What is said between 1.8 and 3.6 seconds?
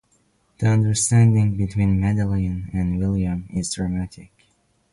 Madeleine and William